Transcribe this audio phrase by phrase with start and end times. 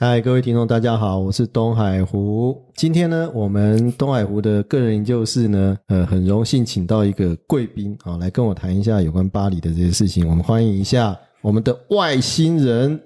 [0.00, 2.56] 嗨，各位听众，大家好，我是东海湖。
[2.76, 10.24] 今天呢，我们东海湖的个人研究室呢，呃，很荣幸请到一个贵宾啊，来跟我谈一下有关巴黎的这些事情。
[10.28, 13.00] 我们欢迎一下我们的外星人，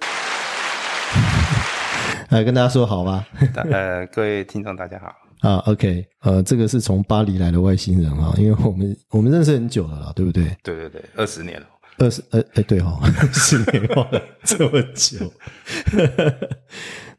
[2.29, 3.27] 来跟大家说好吧。
[3.71, 5.15] 呃，各位听众，大家好。
[5.49, 10.45] 啊，OK，呃，这个是从巴黎来的外星人啊，因为我们我们认识很久了啦，对不对？
[10.63, 11.67] 对对对，二十年了。
[11.99, 13.01] 二十，呃，哎，对哈，
[13.33, 15.33] 十年了这么久。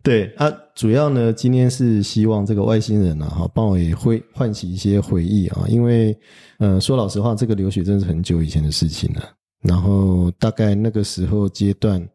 [0.01, 6.17] 对啊，主要呢，今天是希望这个外星人啊，哈，帮我也会唤起一些回忆啊，因为，
[6.57, 9.23] 呃，说老实话，这个留学真是很久以前的事情了。
[9.61, 12.05] 然后大概那个时候阶段，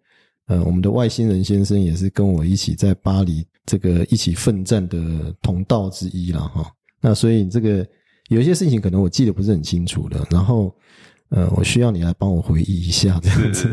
[0.48, 6.70] 呃，我们的外星人先生也是跟我一起在巴黎这个一起奋战的同道之一了哈。
[7.01, 7.87] 那所以这个
[8.29, 10.74] 有一些事情可能我记得不是很清楚了，然后。
[11.30, 13.68] 呃，我需要你来帮我回忆一下这样子。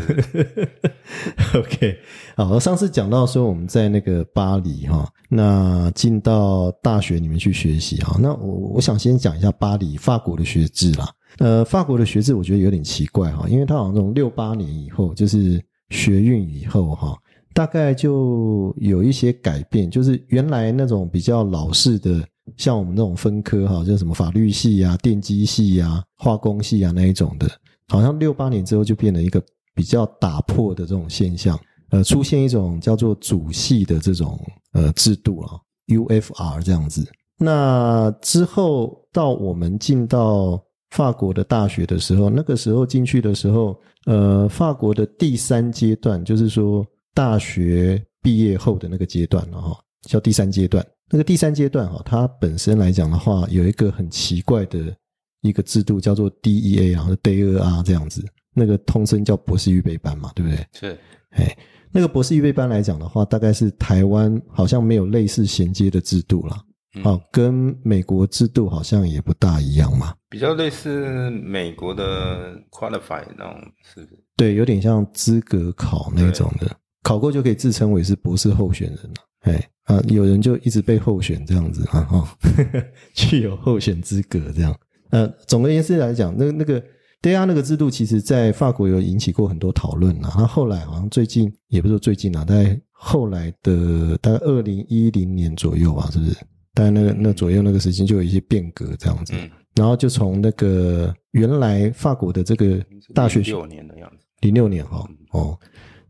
[1.56, 1.98] OK，
[2.36, 11.09] 好，我上次讲到说我们在那个巴黎哈，那进到大学里面去学习哈，那我我想先讲一下巴黎法国的学制啦。
[11.38, 17.17] 呃，法国的学制我觉得有点奇怪哈，因为它好像从六八年以后就是学运以后哈，
[17.53, 22.22] 大概就有一些改变，就是原来那种比较老式的。
[22.58, 27.50] 像我们那种分科哈，就什么法律系啊、电机系啊、化工系啊那一种的，
[27.88, 29.44] 好像六八年之后就变成一个
[29.74, 34.40] 比较打破的这种现象，呃，出现一种叫做主系的这种
[34.73, 37.06] 呃制度啊，UFR 这样子。
[37.38, 40.58] 那之后到我们进到
[40.92, 50.86] 法国的大学的时候，那个时候进去的时候，呃，法国的第三阶段就是说大学毕业后的那个阶段了哈，叫第三阶段。
[51.11, 54.95] 那个第三阶段哈，它本身来讲的话，有一个很奇怪的
[55.42, 60.66] 一个制度，叫做 DEA 啊，DEA 这样子，那个通称叫博士预备班嘛，对不对？
[60.73, 61.56] 是，哎，
[61.92, 66.55] 那个博士预备班来讲的话，大概是台湾好像没有类似衔接的制度了，
[67.04, 74.23] 啊，跟美国制度好像也不大一样嘛，比较类似美国的 Qualify 那种，是不是？
[74.36, 79.70] 对，有点像资格考那种的，考过就可以自称为是博士候选人了，哎。
[79.86, 82.38] 啊，有人就一直被候选这样子啊，哈，
[83.14, 84.76] 具有候选资格这样。
[85.12, 86.82] 呃，总而言之来讲，那那个
[87.22, 90.34] DA 那个制度，其实在法国有引起过很多讨论啊。
[90.38, 96.36] 那后来好像最近，也不是说最近啊，在后来的大概二零一零年左右吧，是不是？
[96.73, 99.34] 大概那个那左右那个时间就有一些变革这样子。
[99.76, 105.58] 然后就从那个原来法国的这个大学六年的样子，零六年哈哦，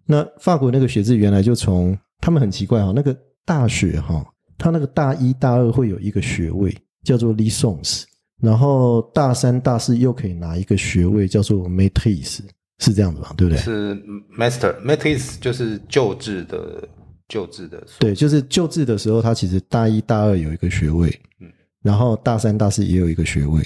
[0.05, 3.13] 那法国那个学制原来就从他们很奇怪哈那个。
[3.45, 4.25] 大学哈，
[4.57, 8.03] 他那个大一大二会有一个学位叫做 licence，
[8.41, 12.39] 然后大三大四又可以拿一个学位叫做 maîtrise，
[12.79, 13.33] 是这样子吧？
[13.37, 13.61] 对不对？
[13.61, 13.95] 是
[14.35, 16.87] master，maîtrise 就是就制的
[17.27, 17.85] 就制的。
[17.99, 21.51] 对，就是就制的时候，他其实大一大二有一个学位，嗯，
[21.81, 23.61] 然后大三大四也有一个学位，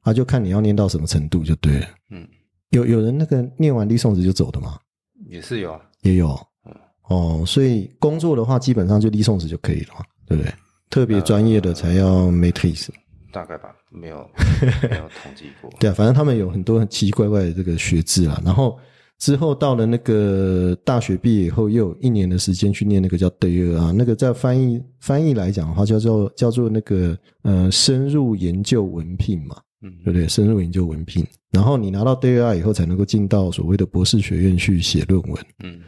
[0.00, 1.86] 啊，就看你要念到什么程度就对了。
[2.10, 2.26] 嗯，
[2.70, 4.78] 有有人那个念完 licence 就走的吗？
[5.28, 6.34] 也是有啊，也有。
[7.08, 9.94] 哦，所以工作的话，基本上就立送子就可以了，
[10.26, 10.52] 对不对？
[10.90, 12.88] 特别专业的才要 matrix，
[13.30, 14.16] 大概吧，没有
[14.82, 15.70] 没有统计过。
[15.78, 18.40] 对啊，反正他们有很多很奇奇怪怪的这个学制啊。
[18.44, 18.78] 然后
[19.18, 30.26] 之后到了那个大学毕业以后，又有一年的时间去念那个叫 day 啊，那个在翻译翻译来讲的话，叫做叫做那个呃深入研究文凭嘛，嗯，对不对？
[30.26, 35.80] 深入研究文凭，然后你拿到 day 以后，才能够进到所谓的博士学院去写论文，嗯。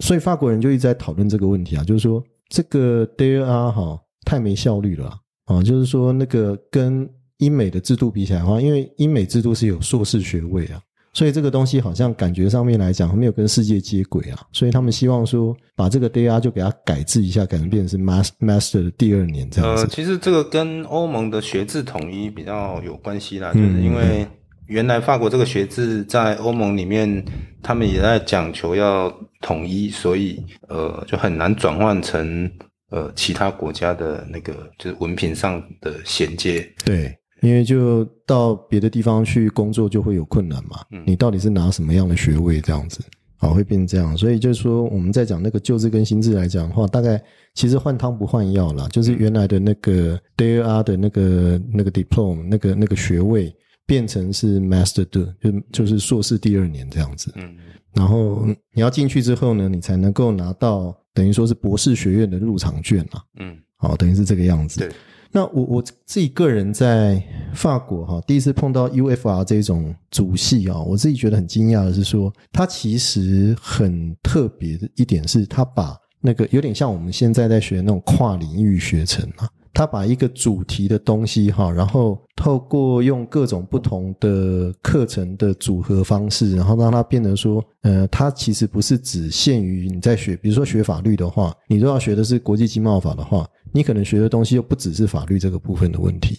[0.00, 5.12] 所以法国人就一直在讨论这个问题啊，就是说这个 DEA 哈太没效率了
[5.46, 10.80] 啊，就是说那个跟英美的制度比起来的话，因为英美制度是有硕士学位啊，
[11.12, 19.82] 所以这个东西好像感觉上面来讲没有跟世界接轨啊，所以他们希望说把这个 DEA 就给它改制一下，改成变成是 Master Master 的第二年这样子。
[19.82, 24.26] 呃，其实这个跟欧盟的学制统一比较有关系啦，就是因为。
[24.68, 27.24] 原来法国这个学制在欧盟里面，
[27.62, 29.10] 他们也在讲求要
[29.40, 30.38] 统一，所以
[30.68, 32.50] 呃就很难转换成
[32.90, 36.66] 呃其他国家的那个就是文凭上的衔接。
[36.84, 40.80] 对，因为就到别的地方去工作就会有困难嘛。
[40.92, 43.00] 嗯，你到底是拿什么样的学位这样子，
[43.38, 44.14] 好会变成这样。
[44.18, 47.18] 所以就是说我们在讲那个旧制跟新制来讲的话，大概
[47.54, 53.50] 其实换汤不换药啦，就是原来的那个 d a r 的那个那个 diploma 那个那个学位。
[53.88, 57.32] 变成是 master 的，就就是硕士第二年这样子。
[57.36, 57.56] 嗯，
[57.94, 58.44] 然后
[58.74, 63.22] 你要进去之后呢，你才能够拿到等于说是博士学院的入场券啊。
[63.40, 64.80] 嗯，好，等于是这个样子。
[64.80, 64.90] 对，
[65.32, 67.22] 那我我自己个人在
[67.54, 75.96] 法国哈，第一次碰到 UFR 这种主系啊，我自己觉得很惊讶的是说，它其实很特别的一点是，它把。
[76.20, 79.48] 那个有点像我们现在在学那种跨领域学程啊。
[79.72, 96.38] 他把一个主题的东西哈，然后透过用各种不同的课程的组合方式，然后让它变得说，呃，它其实不是只限于你在学，比如说学法律的话，你都要学的是国际经贸法的话，你可能学的东西又不只是法律这个部分的问题，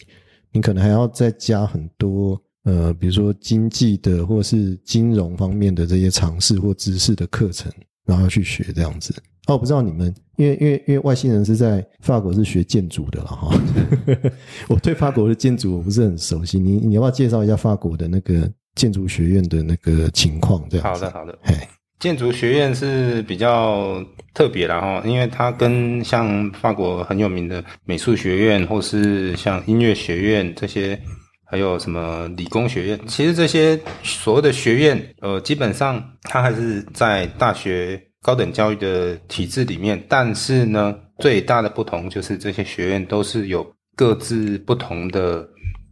[0.52, 7.72] 你可能还要再加很多，呃，比如说经济的或是金融方面的这些常识或知识的课程，
[8.06, 9.14] 然后去学这样子。
[9.48, 13.60] 哦，不知道你们，因为因为因为外星人是在法国是学建筑的了哈。
[14.70, 20.64] 我对法国的建筑我不是很熟悉，你你要不要介绍一下法国的那个建筑学院的那个情况？
[20.70, 21.36] 这样好的好的。
[22.00, 24.02] 建筑学院是比较
[24.36, 30.98] 特别的哈，因为它跟像法国很有名的美术学院，或是像音乐学院这些，
[31.44, 38.00] 还有什么理工学院，其实这些所谓的学院，呃，基本上它还是在大学。
[38.22, 45.48] 高等教育的体制里面，但是呢，最大的不同就是这些学院都是有各自不同的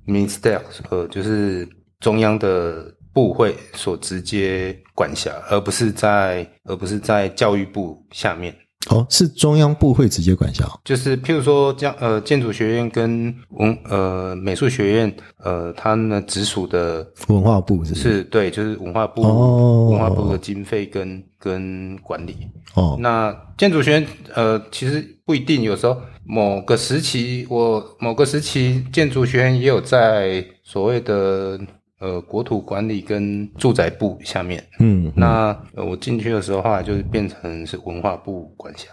[0.06, 1.68] minister，呃，就是
[2.00, 8.56] 中央的部会所直接管辖，而不是在而不是在教育部下面。
[8.89, 15.13] 哦，是中央部会直接管辖，就是譬如说，将呃建筑学院跟文呃美术学院，
[15.44, 19.21] 呃，他们直属的文化部是是，对，就是文化部
[19.89, 22.38] 文化部的经费跟跟管理。
[22.75, 31.59] 哦，那建筑学院呃，其实不一定，有时候某个时期，我某个时期建筑学院也有在所谓的。
[32.00, 38.88] 呃，国土管理跟住宅部下面，嗯，那我进去的时候，后来就是变成是文化部管辖。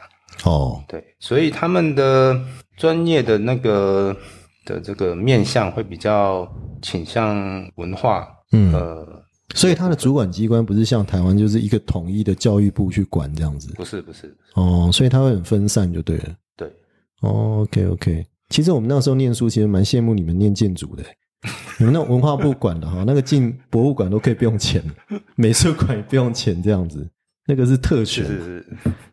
[0.44, 2.40] 哦，对，所以他们的
[2.76, 4.16] 专业的那个
[4.64, 7.36] 的这个面向会比较倾向
[7.76, 8.26] 文化。
[8.52, 9.22] 嗯，呃，
[9.54, 13.72] 所以他的主管机关不是像台湾就是一个统一的教育部去管这样子。
[13.74, 14.34] 不是，不是。
[14.54, 16.34] 哦，所以他会很分散就对了。
[16.56, 16.72] 对。
[17.20, 18.26] OK，OK。
[18.48, 21.02] 其实我们那时候念书，其实蛮羡慕你们念建筑的。
[21.78, 24.82] 你们那文化部管的哈，那个进博物馆都可以不用钱，
[25.36, 27.06] 美术馆也不用钱，这样子，
[27.46, 28.24] 那个是特权。
[28.24, 28.66] 是是。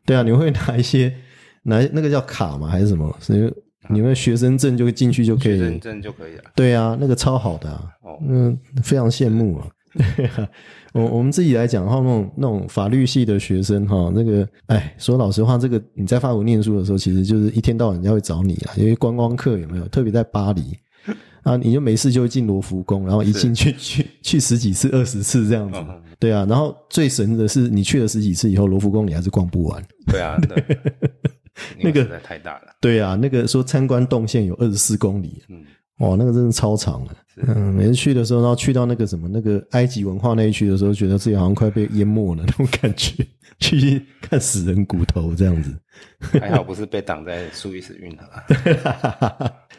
[0.06, 1.14] 对啊，你会拿一些
[1.64, 2.68] 拿那个叫卡吗？
[2.68, 3.14] 还是什么？
[3.20, 3.54] 所以
[3.90, 5.58] 你们学生证就进去就可以。
[5.58, 6.44] 学生证就可以了。
[6.56, 7.84] 对啊，那个超好的啊，
[8.28, 9.68] 嗯，非常羡慕啊。
[10.94, 19.88] 我我们自己来讲的话，那种那种法律系的学生哈，那个哎，说老实话，这个你在法国念书的时候，其实就是一天到晚人家会找你啊，因为观光客有没有？
[19.90, 20.62] 特别在巴黎。
[21.44, 25.80] 啊，你就没事就进罗浮宫，然后一进去 去去十几次、二十次这样子，
[26.20, 26.46] 对啊。
[26.48, 29.84] 然后最神的是，你去了十几次以后，罗浮宫你还是逛不完。
[30.08, 30.38] 对啊，
[31.82, 32.76] 那 个实在太大了。
[32.80, 35.64] 对啊，那个说参观动线有二十四公里，嗯，
[36.00, 37.12] 哇，那个真的超长了。
[37.48, 43.26] 嗯，每次去的时候，然后去到那个什么那个埃及文化那一区的时候，觉得自己好像快被淹没了 那种感觉，
[43.58, 45.74] 去看死人骨头这样子。
[46.40, 48.28] 还好不是被挡在苏伊士运河。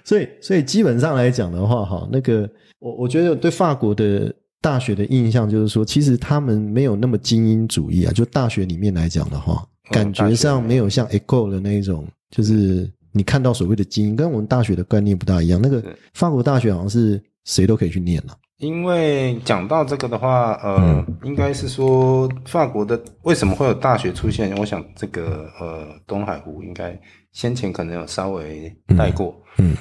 [0.04, 8.12] 所以，所以基本上来讲的话，哈，那个我我觉得对法国的大学的印象就是说，其实他们没有那么精英主义啊。
[8.12, 15.60] 就大学里面来讲的话，感觉上没有像 Eco 的那一种，就是你看到所谓的精英，跟我们大学的观念不大一样。
[15.62, 15.82] 那个
[16.14, 18.36] 法国大学好像是谁都可以去念了。
[18.62, 24.56] 因为讲到这个的话，呃，应该是说法国的为什么会有大学出现？
[24.56, 26.96] 我想这个呃，东海湖应该
[27.32, 29.34] 先前可能有稍微带过。
[29.58, 29.76] 嗯，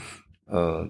[0.48, 0.84] 呃，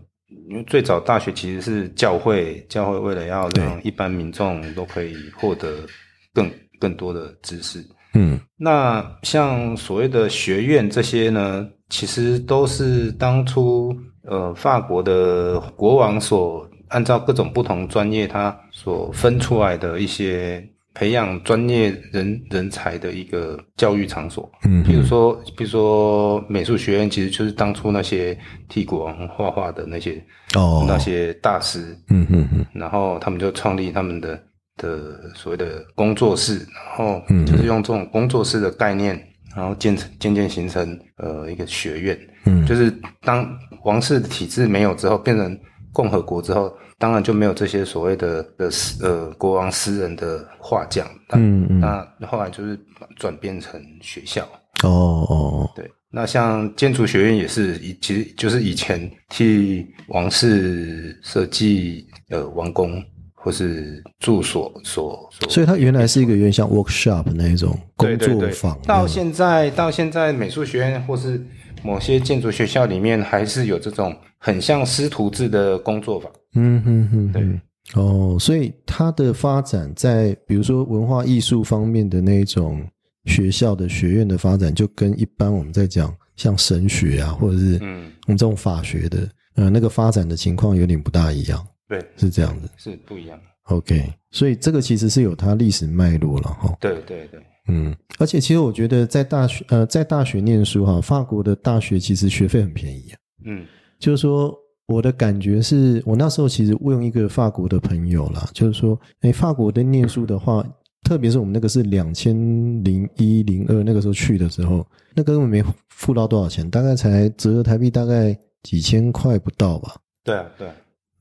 [0.49, 5.85] 因为最早大学其实是教会，教会为了要让一般民众都可以获得
[6.33, 7.85] 更更多的知识。
[8.13, 13.93] 嗯，那像所谓的学院这些呢，其实都是当初
[14.23, 20.65] 呃法国的国王所按照各种不同专业它所分出来的一些。
[20.93, 30.21] 培养专业人人才的一个教育场所，嗯，比如说，比如说美术学院，其实就是当初那些替国王画画的那些
[30.53, 34.37] 哦，那些大师，嗯嗯嗯，然后他们就创立他们的
[34.75, 39.17] 的所谓的工作室，然后就是用这种工作室的概念，
[39.55, 43.49] 然后建成渐渐形成呃一个学院，嗯，就是当
[43.85, 45.57] 王室的体制没有之后，变成
[45.91, 46.71] 共和国之后。
[46.97, 48.69] 当然就没有这些所谓的的
[49.01, 51.79] 呃国王私人的画匠，嗯嗯，
[52.19, 52.79] 那后来就是
[53.15, 54.43] 转变成学校。
[54.83, 71.43] 哦哦，对，那像建筑学院也是以其实就是以前替王室设计呃王宫或是住所所，所以它原来是一个有点像 workshop 那一种工作坊，到现在到现在美术学院或是
[71.83, 76.31] 某些建筑学校里面还是有这种很像师徒制的工作坊。
[76.55, 77.59] 嗯哼哼，对
[77.95, 82.85] 哦，所以它的发展在比如说文化艺术方面的那种
[83.25, 92.69] 学校的学院的发展，就跟一般我们在讲像神学啊，或者是嗯，我们这种法学的，呃，那个发展的情况有点不大一样，对，是这样子。
[92.77, 93.39] 是不一样。
[93.65, 96.75] OK，所以这个其实是有它历史脉络了哈。
[96.79, 103.17] 对对对，嗯，而且其实我觉得在大学呃在大学念书哈，法国的大学其实学费很便宜啊。
[103.45, 103.65] 嗯
[103.99, 104.53] 就是说
[104.87, 110.65] 我的感觉是我那时候其实问一个法国的朋友啦，就是说，哎，法国的念书的话，
[111.03, 112.35] 特别是我们那个是两千
[112.83, 119.95] 零一零二那个时候去的时候，那个根本没付到多少钱，大概才折合台币大概几千块不到吧。
[120.23, 120.73] 对啊对啊，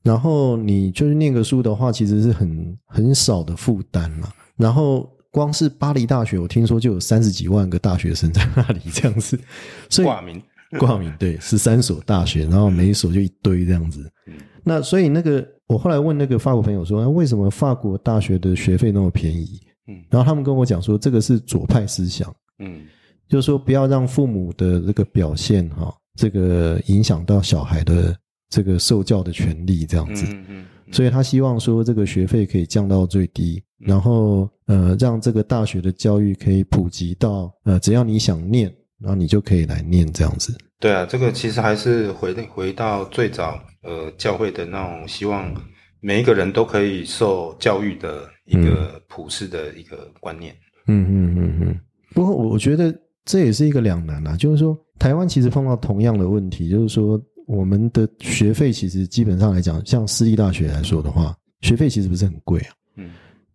[0.03, 4.27] 然后你就是念个书的话，其实是很很少的负担嘛。
[4.57, 9.39] 然后光是巴黎大学，我听说就有三十几万个大学生在那里这样子，
[9.89, 10.41] 所以挂名。
[10.79, 14.09] 挂名对十三所大学，然后每一所就一堆这样子。
[14.27, 19.59] 嗯那所以那个我后来问那个法国朋友说，那为什么法国大学的学费那么便宜？
[19.87, 22.83] 嗯然后他们跟我讲说，这个是左派思想，嗯
[23.27, 28.15] 就是说不要让父母的这个表现哈，这个影响到小孩的
[28.49, 30.25] 这个受教的权利这样子。
[30.29, 40.55] 嗯嗯所以他希望说这个学费可以降到最低，然后呃让这个大学的教育可以普及到呃只要你想念，然后你就可以来念这样子。
[40.79, 45.53] 对啊，这个其实还是回回到最早呃教会的那种希望
[45.99, 50.55] 每一个人都可以受教育的一个普世的一个观念。
[50.87, 51.79] 嗯嗯嗯嗯。
[52.13, 52.93] 不过我我觉得
[53.23, 57.21] 这也是一个两难啊，就是说台湾其实碰到同样的问题，就是说
[57.51, 62.73] 我们的学费其实基本上来讲，像私立大学来说的话，学费其实不是很贵啊。
[62.95, 63.09] 嗯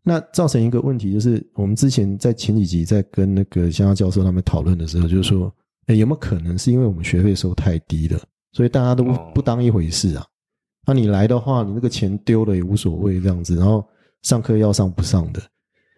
[0.08, 5.52] 那造成一个问题就是，我们之前在前几集在跟那个香蕉教授他们讨论的时候，就是说，
[5.86, 8.20] 诶有没有可能是因为我们学费收太低了，
[8.52, 10.24] 所以大家都不哦不当一回事啊？
[10.86, 13.84] 那、你来的话，你那个钱丢了也无所谓这样子，然后
[14.22, 15.42] 上课要上不上的，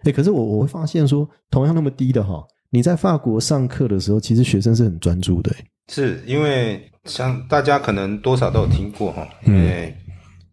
[0.04, 9.94] 诶可是我我会发现说，同样那么低的哈，你在法国上课的时候，其实学生是很专注的、诶是因为像大家可能多少都有听过哈，因为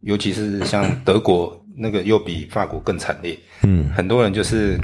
[0.02, 3.90] 尤其是像德国那个又比法国更惨烈，嗯。
[3.90, 4.80] 很多人就是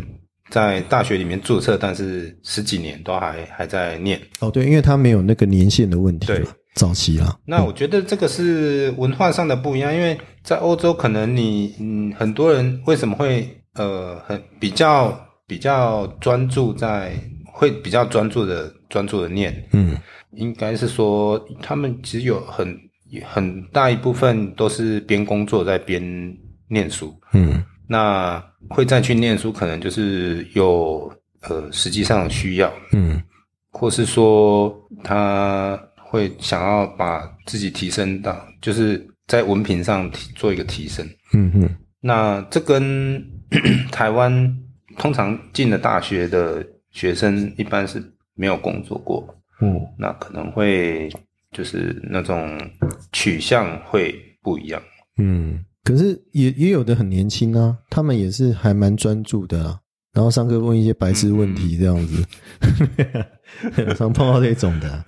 [0.50, 4.20] 在大学里面注册，但是十几年都还还在念。
[4.42, 6.44] 哦对，因为他没有那个年限的问题对，
[6.76, 15.18] 早期啦，那我觉得这个是文化上的不一样，因为在欧洲，可能你嗯很多人为什么会呃很比较
[15.52, 17.12] 比较专注在
[17.44, 19.98] 会比较专注的专注的念，嗯。
[20.32, 22.80] 应该是说他们其实有很
[23.26, 26.02] 很大一部分都是边工作在边
[26.70, 27.62] 念书，嗯。
[27.86, 33.22] 那会再去念书，可能就是有呃实际上的需要，嗯。
[33.72, 41.06] 或是说他会想要把自己提升到，就是在文凭上提做一个提升。
[41.34, 43.22] 嗯嗯那这跟
[43.92, 44.32] 台湾
[44.98, 48.04] 通常进了大学的学生一般是
[48.36, 49.28] 没有工作过，
[49.62, 49.80] 嗯。
[49.98, 51.10] 那可能会
[51.52, 52.60] 就是那种
[53.12, 54.82] 取向会不一样。
[55.18, 59.80] 嗯，可是也也有的很年轻啊，他们也是还蛮专注的啊，
[60.14, 62.26] 然后上课问一些白痴问题这样子，
[63.96, 65.06] 常碰到这种的啊、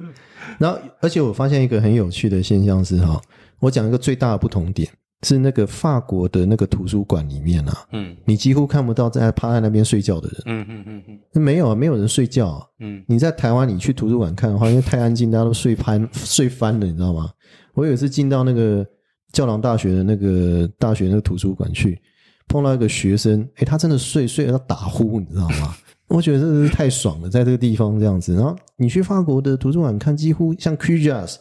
[0.60, 3.20] 然后，而且我发现一个很有趣的现象是哈，
[3.60, 4.88] 我讲一个最大的不同点
[5.24, 11.04] 是那个法国的那个图书馆里面啊，嗯你几乎看不到在趴在那边睡觉的人，嗯嗯嗯
[11.34, 12.66] 嗯没有啊，没有人睡觉啊。
[12.80, 17.30] 嗯你在台湾，你去图书馆看的话，因为太安静，大家都睡翻睡翻了，你知道吗？
[17.74, 18.86] 我有一次进到那个
[19.32, 22.00] 教堂大学的那个大学那个图书馆去，
[22.48, 25.76] 碰到一个学生，诶，他真的睡睡到打呼，你知道吗？
[26.10, 28.36] 我觉得真的是太爽了，在这个地方这样子。
[28.36, 31.38] 然后你去法国的图书馆看，几乎像 Cujas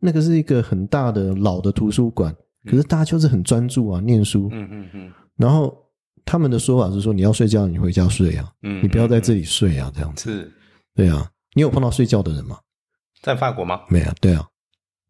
[0.00, 4.48] 那个是一个很大的老的图书馆，可是大家就是很专注啊，念书。
[4.52, 5.76] 嗯嗯嗯然后
[6.24, 10.30] 他们的说法是说，你要睡觉，你回家睡啊，嗯，你不要在这里睡啊，这样子。
[10.30, 10.52] 是
[10.94, 12.58] 对啊，你有碰到睡觉的人吗？
[13.22, 13.80] 在法国吗？
[13.88, 14.46] 没有，对啊，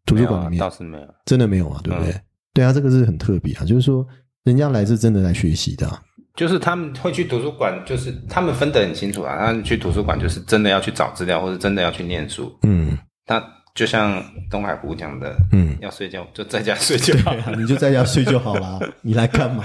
[0.06, 1.14] 图书馆里面啊倒是没有。
[1.24, 2.12] 真的没有啊，对不对？
[2.12, 2.20] 嗯
[2.54, 4.06] 对啊，这个是很特别啊，就是说
[4.44, 6.00] 人家来是真的来学习的、啊，
[6.36, 9.36] 就是他们会去图书馆，就是他们分得很清楚啊。
[9.46, 12.56] 他们去图书馆就是真的要去找资料，或者真的要去念书。
[12.62, 12.96] 嗯
[13.26, 13.44] 他
[13.74, 17.40] 就像东海湖讲的，嗯，要睡觉就在家睡就好 对。
[17.40, 19.64] 啊，你就在家睡就好啦， 你来干嘛？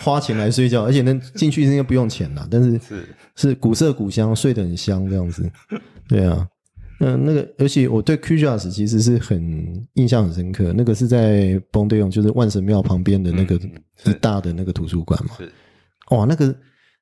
[0.00, 5.48] 花钱来睡觉，而且呢进去应该不用钱啦，但是是，是古色古香，睡得很香这样子，
[6.08, 6.46] 对啊。
[7.00, 10.72] 嗯，那个，而且我对 Kujas 其实是很印象很深刻。
[10.72, 13.58] 那个是在崩对用，就是万神庙旁边的那个
[14.20, 15.34] 大的那个图书馆嘛。
[15.36, 15.52] 是，
[16.10, 16.54] 哇，那个，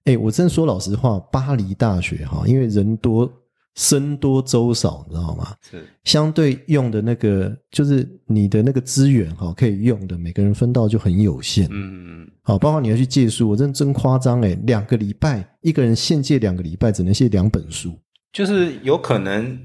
[0.05, 3.31] 哎、我真说老实话，巴黎大学哈，因为人多，
[3.75, 5.55] 僧多粥少，你知道吗？
[5.71, 11.69] 是相对用的那个，就是你的那个资源哈，可以用的，每个人分到就很有限。
[11.71, 17.99] 嗯，好，包括你要去借书，我真真夸张诶，两个礼拜一个人限借两个礼拜，只能借两本书。
[18.33, 19.59] 就是有可能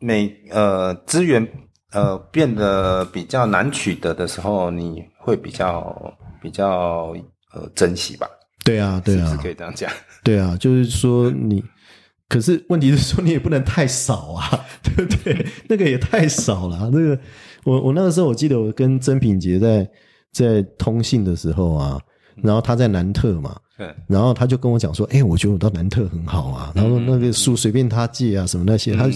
[0.00, 1.46] 每呃资源
[1.92, 7.14] 呃变得比较难取得的时候，你会比较比较
[7.52, 8.26] 呃珍惜吧？
[8.64, 9.90] 对啊，对啊是是，可以这样讲？
[10.22, 11.62] 对啊，就是说你，
[12.28, 15.46] 可是问题是说你也不能太少啊， 对不对？
[15.68, 16.90] 那个也太少了啊。
[16.92, 17.18] 那个
[17.64, 19.88] 我我那个时候我记得我跟曾品杰在
[20.32, 22.00] 在通信的时候啊，
[22.42, 29.08] 然后他在南特嘛，对，然后他就跟我讲说，哎、我觉得我到南特很好啊，然后那个书随便他借啊，什么那些，他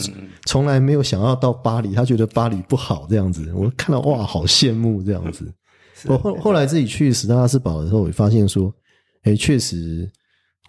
[0.47, 3.51] 从来没有想要到巴黎，他觉得巴黎不好这样子。
[3.55, 5.53] 我看到哇，好羡慕这样子。
[6.07, 8.73] 我后后来自己去史特拉斯堡的时候，我发现说，
[9.25, 10.09] 哎，确实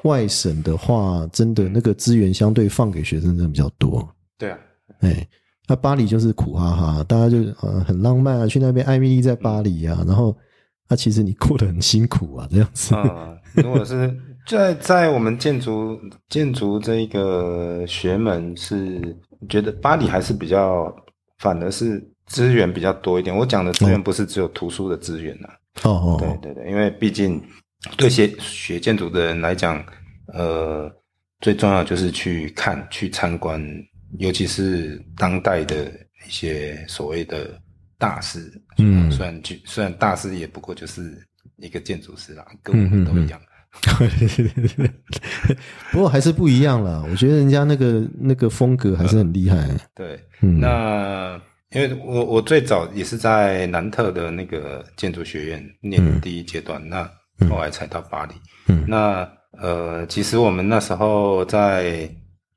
[0.03, 4.07] 外省的话，真的那个资源相对放给学生真的比较多。
[4.37, 4.57] 对啊，
[5.01, 5.27] 哎，
[5.67, 10.35] 那巴黎就是苦哈哈，大家就呃很浪漫啊，去那边艾米丽在巴黎啊，然后
[10.87, 12.95] 那、其实你过得很辛苦啊，这样子。
[12.95, 14.15] 啊，如果是
[14.47, 19.15] 在在我们建筑建筑这一个学门是
[19.47, 20.91] 觉得巴黎还是比较，
[21.37, 23.35] 反而是资源比较多一点。
[23.35, 25.49] 我讲的资源不是只有图书的资源呐、
[25.83, 27.39] 哦哦，对对对，因为毕竟
[27.97, 29.83] 对学学建筑的人来讲，
[30.33, 30.91] 呃，
[31.39, 33.63] 最重要就是去看、去参观，
[34.17, 35.85] 尤其是当代的
[36.27, 37.59] 一些所谓的
[37.97, 38.51] 大师。
[38.77, 41.17] 嗯虽然去虽然大师也不过就是
[41.57, 43.39] 一个建筑师啦，跟我们都一样。
[45.91, 47.05] 不过还是不一样了。
[47.09, 49.69] 我觉得人家那个那个风格还是很厉害。
[49.93, 51.39] 对，嗯，那
[51.71, 57.07] 因为我我最早也是在南特的那个建筑学院念第一阶段，那
[57.47, 58.33] 后来才到巴黎。
[58.67, 59.27] 嗯那
[59.61, 62.09] 呃，其实我们那时候在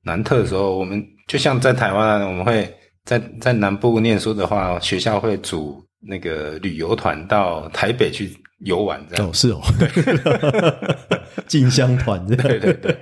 [0.04, 2.72] 南特的时候，我们就像在台湾，我们会
[3.04, 8.30] 在在南部念书的话，学校会组那个旅游团到台北去
[8.64, 9.26] 游玩，这样。
[9.26, 12.48] 哦是哦，对 进香团这样。
[12.48, 12.96] 对对对。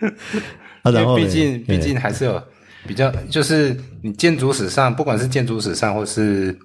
[0.82, 2.42] 啊，然后毕竟毕竟还是有
[2.86, 6.58] 比较，就是你建筑史上，不管是建筑史上，或是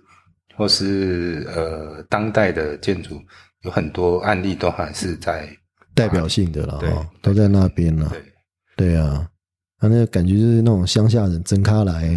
[0.56, 3.22] 或是呃当代的建筑，
[3.64, 5.48] 有很多案例都还是在
[5.94, 8.10] 代表性的了对哈，都在那边了。
[8.10, 8.24] 对
[8.76, 9.28] 对啊，
[9.80, 12.10] 他那个感觉就是那种乡下人真咖来，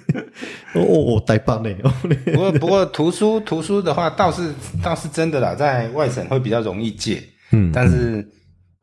[0.74, 1.76] 哦呆棒嘞！
[1.82, 1.92] 哦
[2.24, 8.26] 不过不过图书图书的话，倒是倒是真的啦，在外省会比较容易借，嗯，但是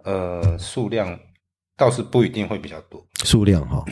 [0.03, 1.17] 呃数量
[1.77, 3.03] 倒是不一定会比较多。
[3.23, 3.84] 数量哈。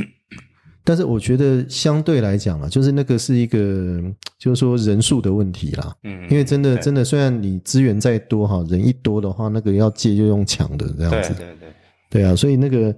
[0.87, 4.01] 但是我觉得相对来讲啊，就是那个是一个，
[4.39, 5.93] 就是说人数的问题啦。
[6.03, 11.33] 嗯，因为真的真的，虽然你资源再多哈，人一多的话，那个要借就用抢的这样子。
[11.33, 11.69] 对对对，
[12.09, 12.95] 对啊，所以那个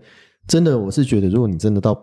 [0.47, 1.99] 真的，我是觉得，如果你真的到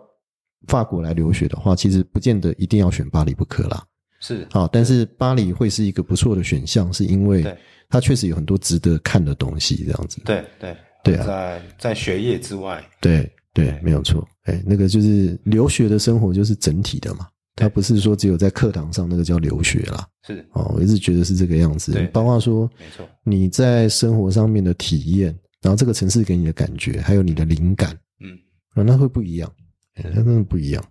[0.67, 3.81] 法国来留学的话，其实不见得一定要选巴黎不可啦。
[4.19, 7.45] 是好，但是巴黎会是一个不错的选项，是因为
[7.87, 10.19] 它确实有很多值得看的东西，这样子。
[10.25, 14.27] 对对对啊在在学业之外，对对，没有错。
[14.43, 20.07] 哎，那个就是留学的生活就是整体的嘛，它不是说只有在课堂上那个叫留学啦。
[20.25, 23.07] 是哦，我一直觉得是这个样子对，包括说没错。
[23.23, 28.37] 你在生活上面的体验，然后这个城市给你的感觉，还有你的灵感，嗯，
[28.75, 29.51] 啊，那会不一样，
[29.95, 30.83] 哎那真的不一样。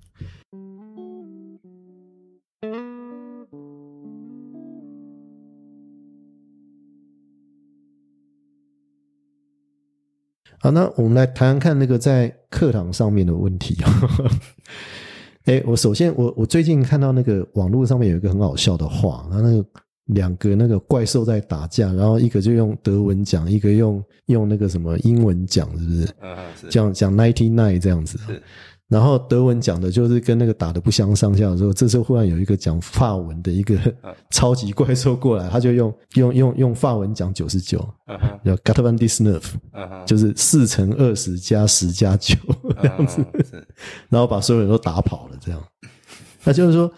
[10.59, 13.77] 好，那我们来谈谈看那个在课堂上面的问题。
[15.45, 19.69] 哎，我首先我我最近看到那个网络上面有一个很好笑的话，然后那个
[20.07, 26.09] 两个那个怪兽在打架，然后一个就用德文讲，一个用用那个什么英文讲，是不是？
[26.21, 28.43] 嗯是讲讲 ninety nine 这样子是，
[28.89, 34.15] 然后德文讲的就是跟那个打的不相上下的时候，这时候忽然有一个讲法文的一个嗯。
[34.31, 37.79] 超级怪兽过来，他就用用用用法文讲九十九，
[38.45, 42.37] 叫 g a t v a n d i s n e f 嗯哼，就是四乘二十加十加九
[42.83, 43.25] 这样子，
[44.11, 45.63] 然后把所有人都打跑了，这样。
[46.45, 46.93] 那就是说，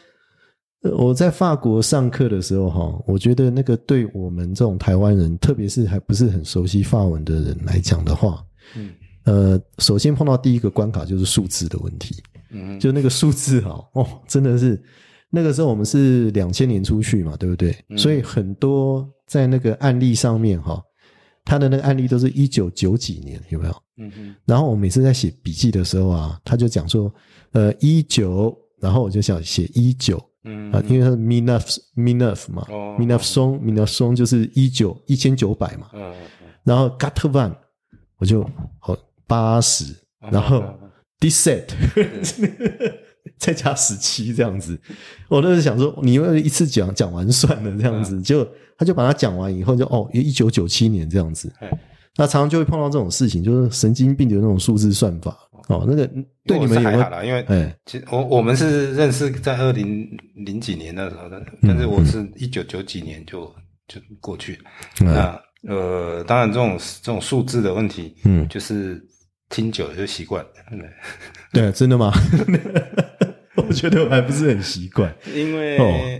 [0.82, 8.44] 呃我在法国上课的时候，哈，我觉得那个对我们这种台湾人，特别是还不是很熟悉法文的人来讲的话，
[8.76, 8.90] 嗯
[9.28, 12.16] 呃，首先碰到第一个关卡就是数字的问题，
[12.50, 12.80] 嗯。
[12.80, 14.82] 就那个数字哈，哦，真的是
[15.28, 17.76] 那个时候我们是两千年出去嘛，对不对？
[17.98, 20.82] 所以很多在那个案例上面哈，
[21.44, 23.82] 他的那个案例都是一九九几年，有没有？
[23.98, 24.34] 嗯哼。
[24.46, 27.12] 然后我每次在写笔记的时候啊，他就讲说，
[27.52, 30.72] 呃，一九，然后我就想写一九嗯。
[30.72, 36.14] 啊，因为它是 minus minus 嘛哦，minus 松 minus 松就是一九一千九百嘛，嗯
[36.64, 37.54] 然后 gatvan
[38.18, 38.42] 我就
[38.86, 39.94] 哦八十，
[40.32, 40.64] 然后
[41.20, 41.64] deset
[43.38, 44.76] 再加十七这样子。
[45.28, 48.44] 我那时候想说，你为一次讲讲完算了这样子，就
[48.76, 51.52] 他就把它讲完以后就哦，一九九七年这样子。
[52.16, 55.36] 那常常就会碰到这种事情，就是神经病的那种数字算法
[55.68, 55.84] 哦。
[55.86, 56.04] 那个
[56.44, 57.22] 对你们还好啦？
[57.22, 63.44] 因为哎，其实我我们是认识在二零零几年的时候的，但是我是一九九几年就
[63.86, 64.58] 就过去。
[64.98, 69.00] 那呃，当然这种这种数字的问题，嗯，就是
[69.48, 70.44] 听久了就习惯。
[71.52, 72.12] 对，真的吗？
[73.56, 75.76] 我觉得我还不是很习惯，因为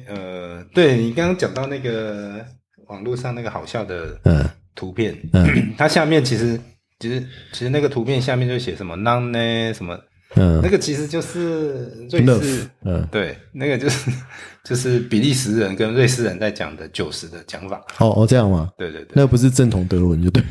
[0.07, 2.45] 呃，对你刚刚讲到那个
[2.89, 4.45] 网络上那个好笑的，嗯。
[4.75, 5.45] 图片，嗯，
[5.77, 6.57] 它下面其实
[7.01, 7.21] 其实
[7.53, 9.75] 其实那个图片下面就写什么 none 呢？
[9.75, 9.99] 什么，
[10.37, 14.09] 嗯，那个其实就是瑞士，嗯，对，那个就是
[14.63, 17.85] 就是比利时人跟瑞士人在讲的九十的讲法。
[17.99, 18.71] 哦哦，这样吗？
[18.79, 20.45] 对对对，那不是正统德文就对，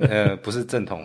[0.00, 1.00] 呃，不是正统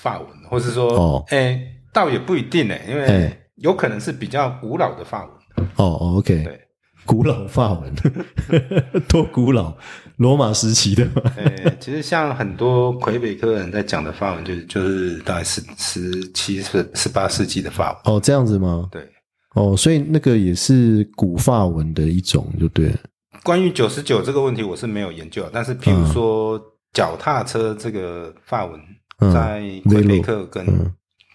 [0.00, 1.60] 法文，或是说，哦，哎，
[1.92, 5.66] 倒也不一定呢，因为有可能是比较古老的法文。
[5.76, 6.60] 哦，OK，对。
[7.04, 7.92] 古老法文，
[9.08, 9.74] 多古老，
[10.16, 11.08] 罗马时期的。
[11.36, 18.14] 呃，其实像很多魁北克人在讲的法文，就是就是大概十十七、十十八世纪的法文。
[18.14, 18.88] 哦，这样子吗？
[18.92, 19.02] 对。
[19.54, 22.92] 哦，所以那个也是古法文的一种，就对。
[23.42, 25.48] 关于九十九这个问题，我是没有研究。
[25.50, 26.60] 但是，譬如说
[26.92, 28.78] 脚踏车这个法文，
[29.18, 30.66] 在魁北克跟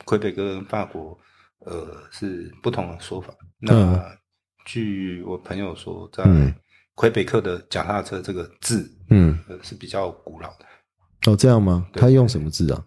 [0.06, 1.17] 魁北克跟法国，
[1.60, 3.34] 呃，是不同的说法。
[3.60, 4.04] 那
[4.65, 6.24] 据我朋友说，在
[6.96, 10.65] 魁北克的脚踏车这个字，嗯，是比较古老的。
[11.32, 11.88] 哦，这样吗？
[11.93, 12.86] 他用什么字啊？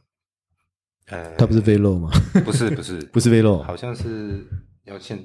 [1.08, 2.10] 呃，他不是 Velo 吗？
[2.44, 4.46] 不是，不是， 不是 Velo，好像是
[4.84, 5.18] 要现。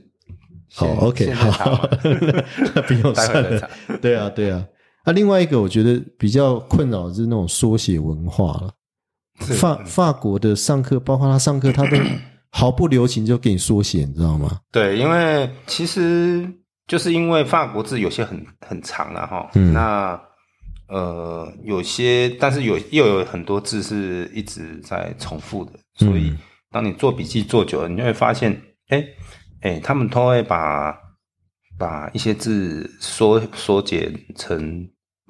[0.74, 1.88] 好，OK，好，
[2.88, 3.44] 不用 算。
[4.02, 4.66] 对啊，对啊。
[5.06, 8.74] 那另外一个，我觉得比较困扰的是那种缩写文化了。
[9.42, 11.98] 法法国的上课，包括他上课，他都。
[12.54, 14.60] 毫不留情就给你缩写，你知道吗？
[14.74, 16.46] 对，因为其实
[16.86, 20.22] 就是因为法国字有些很很长了哈，那
[20.90, 26.36] 呃有些，但是有又有很多字是一直在重复的，所以
[26.70, 28.52] 当你做笔记做久了，你就会发现，
[28.90, 29.02] 哎
[29.62, 30.94] 哎，他们都会把
[31.80, 34.86] 把一些字缩缩减成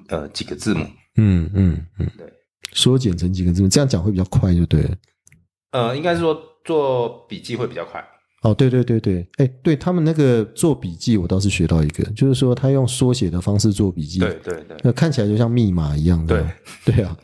[0.08, 0.84] 呃几个字母，
[1.18, 2.26] 嗯嗯嗯，对，
[2.72, 4.90] 缩减成几个字母，这样讲会比较快，就对了。
[5.72, 6.40] 呃，应该是说。
[6.64, 8.00] 做笔记会比较快。
[8.42, 16.40] 哦，对对对对，哎，对他们那个做笔记，我倒是学到一个，就是说他用缩写的方式做笔记，对对对，那看起来就像密码一样的，
[16.84, 16.94] 对。
[16.94, 17.16] 对啊，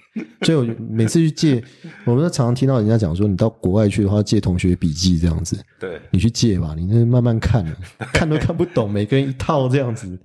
[0.42, 1.62] 所以我每次去借，
[2.04, 7.64] 我们都常常听到人家讲说，你到国外去的话，借同学笔记这样子，对，你去借吧，你那慢慢看，
[8.12, 10.18] 看都看不懂，每个人一套这样子。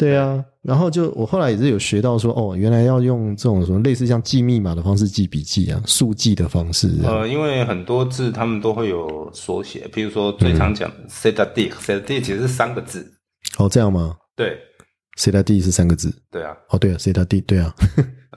[0.00, 6.90] 对啊，然后就我后来也是有学到说，哦，原来要用这种什么类似像记密码的方式记笔记啊，速记的方式。
[7.04, 13.06] 呃，因为很多字他们都会有缩写，譬如说最常讲 “set a d”，“set a d” 其实是三个字。
[13.58, 14.16] 哦，这样吗？
[14.34, 14.58] 对
[15.18, 16.10] ，“set a d” 是三个字。
[16.30, 16.56] 对啊。
[16.70, 17.74] 哦，对啊，“set a d”，对啊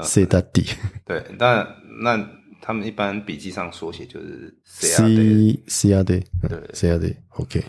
[0.02, 0.66] ，“set a d”。
[1.08, 1.66] 对，那
[2.04, 2.22] 那
[2.62, 4.90] 他们一般笔记上缩写就是 “c
[5.68, 7.64] c a d”，对，“c a d”，OK。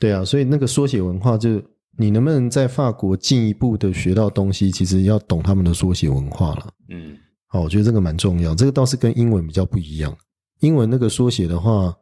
[0.00, 1.62] 对啊，所以那个缩写文化就。
[1.98, 4.70] 你能不能在法国进一步的学到东西？
[4.70, 6.70] 其实要懂他们的缩写文化了。
[6.88, 8.54] 嗯，好，我觉得这个蛮重要。
[8.54, 10.16] 这个倒是跟英文比较不一样。
[10.60, 11.94] 英文那个缩写的话，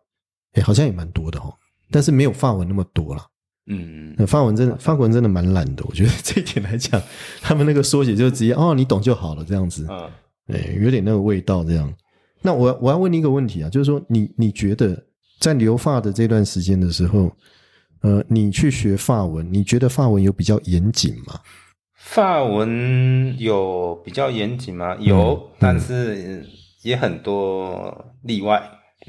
[0.53, 1.53] 哎，好像也蛮多的哦，
[1.91, 3.27] 但是没有法文那么多了。
[3.67, 5.85] 嗯，那法文真的，法国人真的蛮懒的。
[5.89, 7.01] 我觉得这一点来讲，
[7.43, 9.87] 他们那个缩写就直接哦，你懂就好了，这样子。
[9.91, 10.11] 嗯，
[10.55, 11.93] 哎，有点那个味道这样。
[12.43, 15.07] 那我我要问你一个问题啊，就是说，你你觉得
[15.41, 17.31] 在留发的这段时间的时候？
[18.03, 21.39] 呃，你去学法文，你觉得法文有比较严谨吗？
[21.95, 24.97] 法文有比较严谨吗？
[24.99, 26.43] 有，但是
[26.83, 28.63] 也很多例外。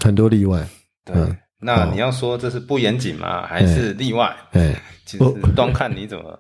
[0.03, 0.67] 很多例外。
[1.05, 1.15] 对，
[1.61, 3.47] 那你要说这是不严谨吗？
[3.47, 4.35] 还是例外？
[4.51, 4.75] 哎，
[5.05, 5.23] 其实
[5.55, 6.37] 端看你怎么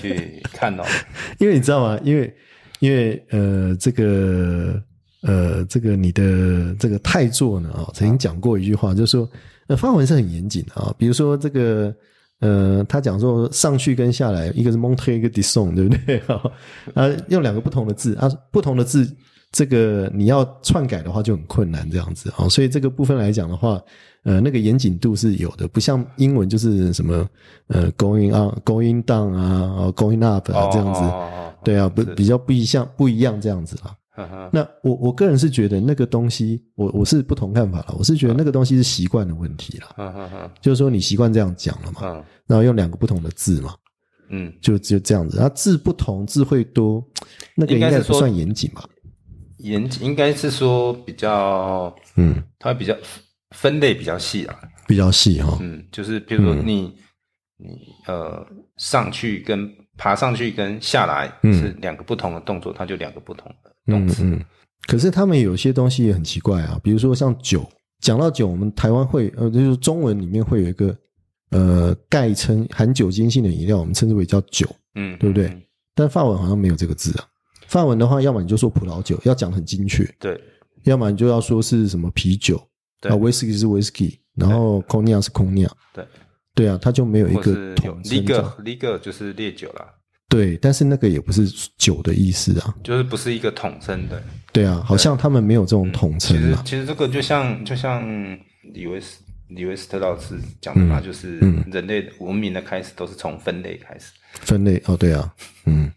[0.00, 0.82] 去看哦。
[1.38, 2.00] 因为你知道吗？
[2.02, 2.34] 因为
[2.80, 4.82] 因为呃，这个
[5.20, 9.28] 呃，这个你的这个泰座呢啊，曾经讲过一句话，就是说。
[9.72, 11.94] 那法文是很严谨的啊，比如说这个，
[12.40, 16.18] 呃，他讲说上去跟下来，一个是 monte，一个 dison，对不对？
[16.92, 19.10] 啊，用两个不同的字啊，不同的字，
[19.50, 22.46] 这个你要篡改的话就很困难，这样子啊。
[22.50, 23.80] 所以这个部分来讲的话，
[24.24, 27.26] 呃，那个严谨度是有的，不像英文就是什么
[27.68, 31.00] 呃，going on，going down 啊，going up 啊这样子，
[31.64, 33.96] 对啊，不比较不一样，不一样这样子啊。
[34.52, 37.94] 那我我个人是觉得那个东西，我我是不同看法了。
[37.98, 40.50] 我是觉得那个东西是习惯的问题了。
[40.60, 43.74] 就是说你习惯这样讲了嘛，然后用两个不同的字嘛，
[44.30, 45.38] 嗯，就就这样子。
[45.38, 47.02] 然后字不同，字会多，
[47.54, 48.84] 那个应该不算严谨吧？
[49.58, 52.96] 严谨应该是说比较，嗯，它比较
[53.50, 55.56] 分类比较细啊，比较细哈。
[55.60, 56.92] 嗯，就是比如说你、
[57.56, 58.44] 你呃
[58.76, 64.22] 上去跟爬上去跟下来是两个不同的动作，它就两个不同的动词。
[64.24, 64.44] 嗯嗯。
[64.86, 67.64] 可是他们有些东西也很奇怪啊，比如说像酒，
[68.00, 70.96] 讲到酒，我们台湾会呃，就是中文里面会有一个
[71.50, 75.48] 呃概称含酒精性的饮料，我们称之为叫酒，嗯，对不对？
[75.48, 75.62] 嗯
[75.94, 77.28] 但法文好像没有这个字啊。
[77.66, 80.40] 法文的话，要么你就说葡萄酒，要讲得很精确；对
[80.84, 82.58] 要么你就要说是什么啤酒，
[82.98, 86.06] 对啊，whisky 是 whisky，然后 cognac 是 cognac，对，
[86.54, 89.86] 对啊，它就没有一个或是有统称这样 liquor liquor 就是烈酒啦，
[90.32, 94.22] 对，但是那个也不是酒的意思啊，就是不是一个统称的。
[94.50, 98.02] 对啊，好像他们没有这种统其称啊，实其实这个就像就像
[98.72, 101.38] 李维斯李维斯特老师讲的嘛，嗯就是
[101.70, 104.12] 人类文明的开始都是从分类开始。
[104.40, 105.30] 分类哦，对啊，
[105.66, 105.92] 嗯，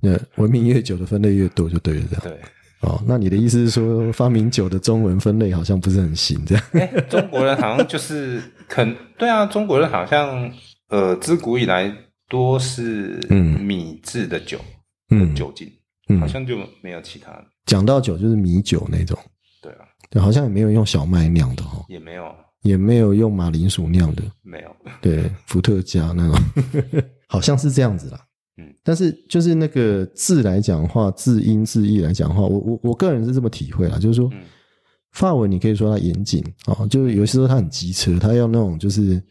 [0.00, 2.40] 那文明越久的分类越多就对了，这样对，
[2.88, 3.02] 哦。
[3.04, 6.64] 那你的意思是说，发明酒的中文分类好像不是很行，这样？
[6.74, 10.48] 哎，中国人好像就是肯对啊，中国人好像
[10.88, 11.92] 呃，自古以来
[12.28, 13.60] 多是嗯。
[13.60, 14.60] 米制的酒
[15.10, 15.34] 嗯。
[15.34, 15.70] 酒精，
[16.08, 16.20] 嗯。
[16.20, 17.44] 好像就没有其他的。
[17.66, 19.18] 讲到酒就是米酒那种，
[19.62, 22.34] 对啊，对，好像也没有用小麦酿的哦，也没有。
[22.62, 26.40] 也没有用马铃薯酿的，没有，对，伏特加那种，
[27.28, 28.20] 好像是这样子啦。
[28.56, 34.40] 嗯，但是就是那个字来讲的话，字音字义来讲的话，我我我个人是这么体会啦，就是说，嗯。
[35.12, 39.22] 法文你可以说它严谨啊、哦，就是有些时候它很机车，它要那种就是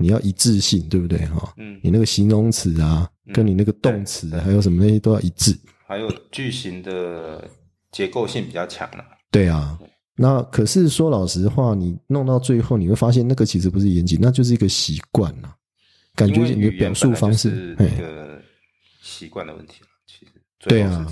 [0.00, 1.18] 你要一致性，对不对？
[1.26, 5.56] 哈、你那个形容词啊，跟你那个动词还有什么那些都要一致。
[5.86, 7.48] 还有句型的
[7.92, 9.04] 结构性比较强了。
[9.30, 9.78] 对啊，
[10.16, 15.54] 那可是说老实话，你弄到最后，你会发现那个其实不是严谨，那就是一个习惯啊，
[16.14, 18.40] 感觉你的表述方式一个
[19.02, 19.88] 习惯的问题了。
[20.06, 20.32] 其实
[20.68, 21.06] 对啊。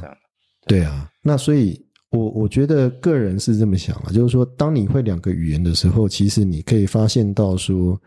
[0.67, 7.99] 对啊，那所以我我觉得个人是这么想啊，就是说，当你会两个语言的时候，其实你可以发现到说，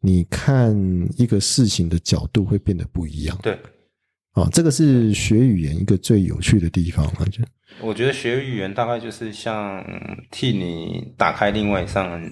[0.00, 0.76] 你看
[1.16, 3.38] 一个事情的角度会变得不一样。
[3.42, 3.58] 对，
[4.32, 7.48] 啊，这个是学语言一个最有趣的地方我觉得
[7.82, 9.84] 我觉得学语言大概就是像
[10.30, 12.22] 替你打开另外一扇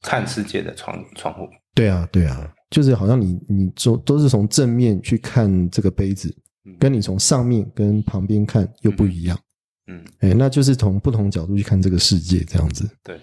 [0.00, 1.48] 看世界的窗窗户。
[1.74, 9.38] 对啊，对啊，就是好像你你都都是从正面去看这个杯子，嗯跟你从上面跟旁边看又不一样。
[9.86, 12.88] 嗯，哎，那就是从不同角度去看这个世界，这样子。
[13.02, 13.18] 对，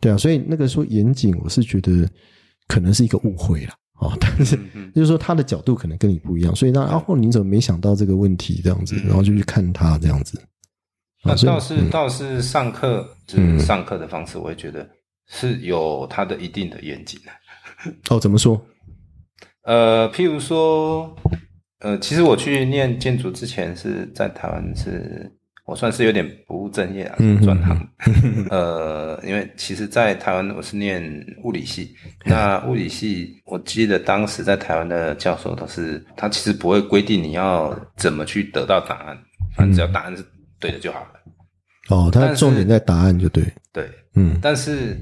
[0.00, 2.08] 对啊，所以那个说严谨，我是觉得
[2.72, 3.74] 可能是一个误会了。
[4.00, 4.56] 哦，但是
[4.94, 10.40] 就是说他的角度可能跟你不一样，所以那啊，或你怎么没想到这个问题这样子，嗯然后就去看他这样子。
[11.22, 14.88] 那倒是倒是上课，就是上课的方式，我也觉得
[15.28, 17.30] 是有他的一定的严谨的。
[18.08, 18.60] 哦，怎么说？
[19.64, 21.14] 呃，譬如说，
[21.78, 25.30] 呃，其实我去念建筑之前是在台湾是，
[25.64, 27.88] 我算是有点不务正业啊嗯，转行。
[28.50, 31.02] 呃，因为其实，在台湾我是念
[31.44, 31.94] 物理系，
[32.24, 39.16] 那物理系我记得当时在台湾的教授都是，他其实不会规定你要怎么去得到答案，
[39.56, 40.24] 反正只要答案是
[40.58, 41.08] 对的就好了。
[41.88, 43.44] 哦，他重点在答案就对。
[43.72, 44.96] 对，嗯但是，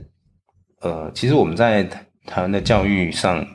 [0.81, 3.47] 呃，其实我们在台台湾的教育上，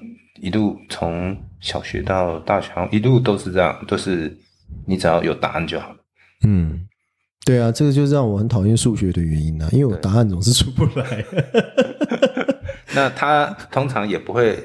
[0.42, 4.36] 一路从小学到大学，一路都是这样，都是
[4.88, 5.98] 你只要有答案就好了。
[6.46, 6.88] 嗯，
[7.46, 11.24] 对啊，这个就是让我很讨厌数学的原因啊，因为我答案总是出不来。
[12.96, 14.58] 那他通常也不会，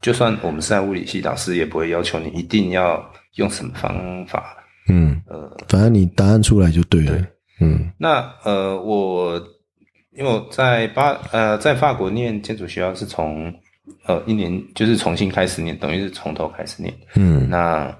[0.00, 3.02] 就算我们是在物理系，老师也不会要求你一定要
[3.36, 4.56] 用什么方法。
[4.88, 7.12] 嗯，呃，反正你答案出来就对了。
[7.12, 7.26] 对
[7.60, 9.36] 嗯那呃，我
[10.12, 13.52] 因为我在巴呃在法国念建筑学校是从
[14.06, 16.92] 呃一年就是重新开始念，等于是从头开始念。
[17.14, 17.94] 嗯那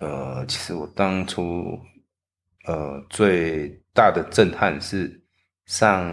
[0.00, 1.78] 呃，其实我当初
[2.68, 5.10] 呃最大的震撼是
[5.66, 6.06] 上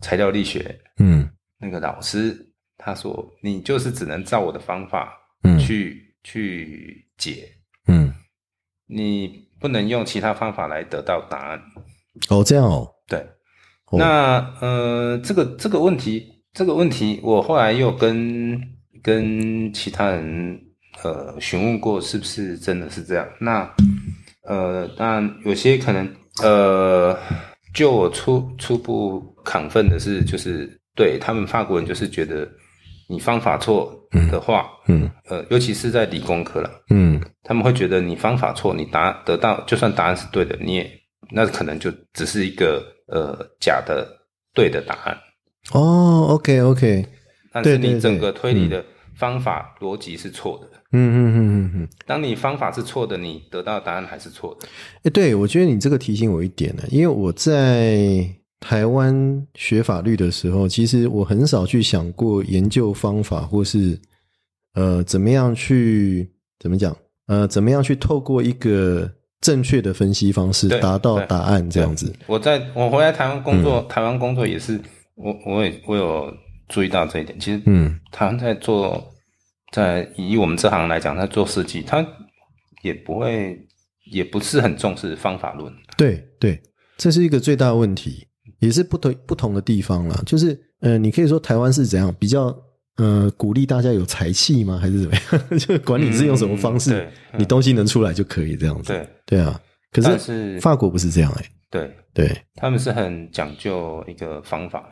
[0.00, 2.34] 材料力学嗯那个老师，
[2.78, 7.48] 他说你就是只能照我的方法嗯去、去解，
[7.86, 8.12] 嗯，
[8.86, 11.60] 你不能用其他方法来得到答案。
[12.28, 12.88] 哦，这样哦。
[13.06, 13.18] 对，
[13.86, 18.60] 哦那呃，这个这个问题，这个问题，我后来又跟
[19.02, 20.60] 跟其他人
[21.02, 23.28] 呃询问过，是不是真的是这样？
[23.40, 23.68] 那
[24.44, 26.08] 呃，当然有些可能
[26.42, 27.16] 呃，
[27.74, 32.48] 就我初初步亢奋的是，就是对他们法国人就是觉得
[33.08, 33.92] 你方法错
[34.30, 37.20] 的话，嗯呃，尤其是在理工科了，嗯。
[37.44, 40.90] 他们会觉得你方法错，你答得到，就算答案是对的，你也
[41.30, 44.06] 那可能就只是一个呃假的
[44.54, 45.18] 对的答案，
[45.72, 47.04] 哦，OK OK，
[47.52, 48.84] 但是你整个推理的
[49.16, 50.66] 方法逻辑是错的。
[50.66, 51.88] 嗯嗯嗯嗯嗯。
[52.06, 54.68] 当你方法是错的，你得到的答案还是错的。
[55.02, 58.24] 哎，对，我觉得你这个提醒我一点呢，因为我在
[58.60, 63.98] 台湾学法律的时候，其实我很少去想过研究方法，或是
[64.74, 72.14] 呃怎么样去怎么讲呃怎么样去透过一个正确的分析方式达到答案这样子。
[72.26, 74.80] 我在我回来台湾工嗯作，台湾工作也是，
[75.16, 76.32] 我我也我有
[76.68, 77.36] 注意到这一点。
[77.40, 79.12] 其实，嗯，台湾在做，
[79.72, 82.06] 在以我们这行来讲，他做设计，他
[82.82, 83.58] 也不会，
[84.12, 85.72] 也不是很重视方法论。
[85.96, 86.62] 对对，
[86.96, 88.28] 这是一个最大的问题，
[88.60, 90.22] 也是不同不同的地方啦。
[90.26, 92.54] 就是呃，你可以说台湾是怎样比较
[92.96, 94.78] 呃鼓励大家有才气吗？
[94.78, 95.48] 还是怎么样？
[95.58, 98.92] 就是管你是用什么方式，嗯嗯你东西能出来就可以这样子。
[98.92, 99.58] 对对啊，
[99.90, 104.84] 可是是法国不是这样哎、对，对他们是很讲究一个方法。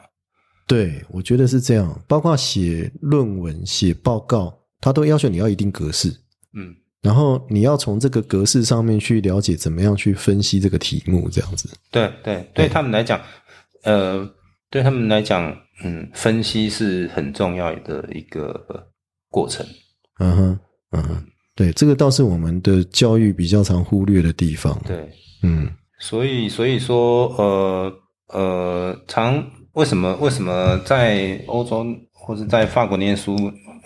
[0.66, 2.00] 对，我觉得是这样。
[2.06, 6.08] 包括写论文、写报告，他都要求你要一定格式，
[6.54, 11.68] 嗯，然后你要从这个格式上面去了解怎么样去分析这个题目，这样子。
[11.90, 13.20] 对对，对他们来讲，
[13.84, 14.28] 呃，
[14.70, 18.88] 对他们来讲，嗯，分析是很重要的一个
[19.28, 19.66] 过程。
[20.18, 20.58] 嗯哼，
[20.92, 25.08] 嗯哼，对，这个倒是我们的教育比较常忽略的地方。，对，
[25.42, 25.70] 嗯。
[26.02, 27.92] 所以所以说，呃
[28.28, 33.36] 呃，常为什么为什么在欧洲或者在法国念书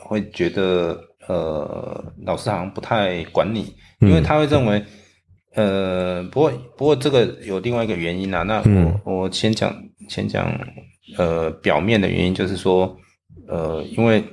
[0.05, 4.85] 会觉得呃老师好像不太管你，因为他会认为。
[5.57, 8.43] 呃，不过不过这个有另外一个原因啊。
[8.43, 9.73] 那我、嗯我先讲
[10.09, 10.53] 先讲
[11.17, 12.99] 呃表面的原因，就是说
[13.47, 14.25] 呃，因为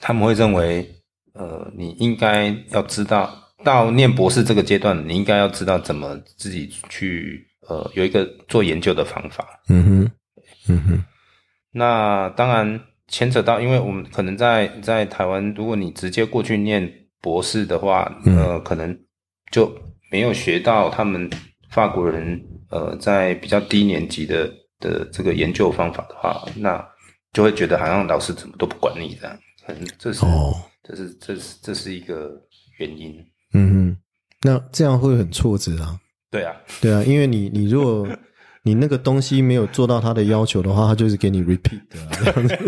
[0.00, 0.90] 他们会认为
[1.34, 3.30] 呃你应该要知道
[3.62, 9.46] 到念博士这个阶段，你应该要知道怎么自己去呃有一个做研究的方法。
[9.68, 10.10] 嗯哼，
[10.68, 11.04] 嗯哼，
[11.72, 16.90] 那当然牵扯到，因为我们可能在在台湾，如果你直接过去念
[17.20, 18.96] 博士的话，嗯呃，可能
[19.50, 19.72] 就
[20.10, 21.30] 没有学到他们
[21.70, 22.40] 法国人
[22.70, 26.84] 呃在比较低年级的的这个研究方法的话，那
[27.32, 32.32] 就会觉得好像老师怎么都不管你这样，可能这是、哦，这是这是这是一个
[32.78, 33.24] 原因。
[33.52, 33.96] 嗯哼，
[34.42, 35.98] 那这样会很挫折啊。
[36.30, 38.06] 对啊，对啊，因为你你如果
[38.66, 42.58] 你那个东西没有做到他的要求的话，他就是给你 repeat 的、啊、 这样子。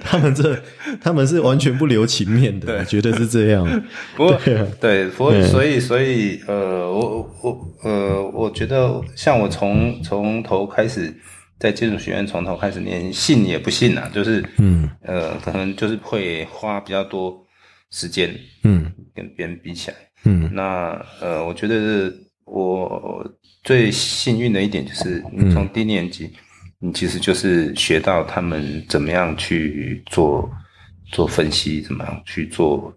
[0.00, 0.56] 他们这
[1.00, 3.66] 他们是完全不留情面的，对我觉得是这样。
[4.16, 11.12] 不过对啊对，所以嗯所以所以呃，我我呃，我觉得像我从从头开始
[11.58, 17.36] 在建筑学院从头开始念，信也不信啊，就是嗯呃，可能就是会花比较多
[17.90, 18.32] 时间
[18.62, 19.96] 嗯跟别人比起来。
[20.24, 23.24] 嗯那呃，我觉得是我
[23.66, 26.30] 最幸运的一点就是，你从低年级，
[26.78, 30.48] 你其实就是学到他们怎么样去做
[31.10, 32.96] 做分析，怎么样去做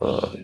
[0.00, 0.36] 呃，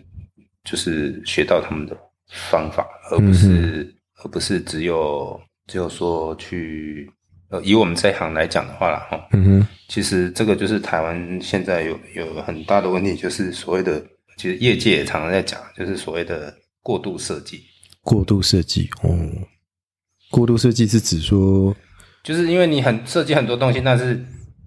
[0.63, 7.11] 就是学到他们的方法，而不是、而不是只有只有说去
[7.49, 14.01] 呃，以我们这一行来讲的话啦，哈，嗯哼，其实这个就是台湾现在有有很大的问题，就是所谓的，
[14.37, 17.63] 其实业界也常常在讲，就是所谓的过度设计，
[18.01, 19.09] 过度设计哦，
[20.29, 21.75] 过度设计是指说，
[22.23, 24.23] 就是因为你很设计很多东西，但是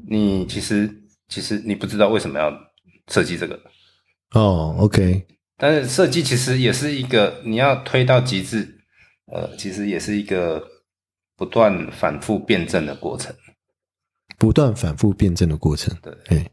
[0.08, 0.90] 你其实
[1.28, 2.52] 其实你不知道为什么要
[3.08, 3.60] 设计这个，
[4.32, 8.66] 哦，OK，但是设计其实也是一个你要推到极致，
[9.32, 10.62] 呃，其实也是一个
[11.36, 13.34] 不断反复辩证的过程，
[14.38, 15.94] 不断反复辩证的过程。
[16.02, 16.14] 对。
[16.28, 16.50] 哎，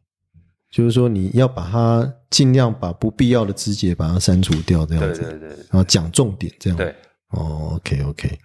[0.70, 6.78] 就是说你要把它尽量把不必要的枝节把它删除掉，这样子，对对对然后讲重点这样。
[6.78, 6.94] 对。
[7.30, 8.40] 哦，OK OK，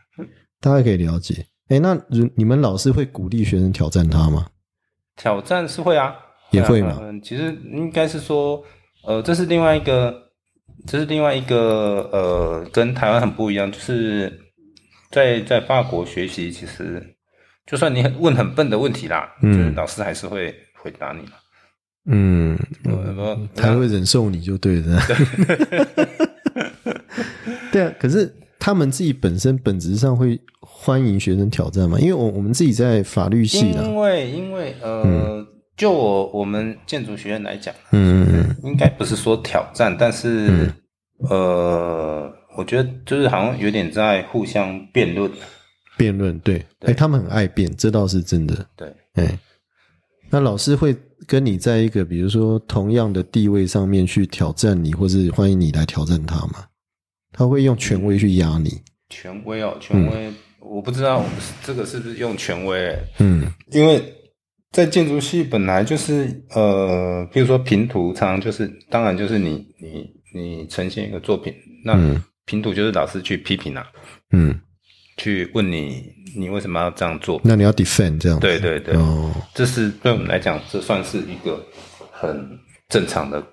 [0.63, 1.45] 大概可以了解。
[1.69, 4.47] 哎，那如你们老师会鼓励学生挑战他吗？
[5.17, 6.17] 挑战是会啊，啊
[6.53, 8.63] 也会嘛嗯，其实应该是说，
[9.05, 10.15] 呃，这是另外一个，
[10.87, 14.33] 这是另外一个，呃，跟台湾很不一样，就是
[15.11, 17.03] 在在法国学习，其实
[17.67, 21.33] 就算你很问很笨的问题啦，嗯就是老师还是会回答你嘛。
[22.07, 25.01] 嗯，呃不他会忍受你就对了。
[27.71, 31.99] 对 啊，可是他们自己本身本质上会欢迎学生挑战嘛？
[31.99, 35.45] 因为我我们自己在法律系的因，为因为呃，
[35.77, 40.73] 就我我们建筑学院来讲，嗯嗯嗯应该不是说挑战，但是、
[41.29, 45.29] 呃，我觉得就是好像有点在互相辩论。
[45.99, 48.65] 辩论对，哎，他们很爱辩，这倒是真的。
[48.77, 49.37] 对，哎，
[50.31, 50.97] 那老师会
[51.27, 56.67] 跟你在一个比如说同样的地位上面去挑战你，或是欢迎你来挑战他吗？
[57.33, 58.71] 他会用权威去压你。
[59.09, 61.25] 权威哦，权威，我不知道
[61.65, 64.03] 这个是不是用权威、欸，嗯因为
[64.71, 71.55] 在建筑系本来就是呃，比如说平图，常常就是，当然就是你你你呈现一个作品，
[71.85, 73.87] 那嗯评图就是老师去批评啊，
[74.31, 74.59] 嗯
[75.19, 77.39] 去问你你为什么要这样做？
[77.45, 78.47] 那你要 defend 这样子。
[78.47, 81.63] 对对对，哦，这是对我们来讲，这算是一个
[82.11, 82.59] 很
[82.89, 83.45] 正常的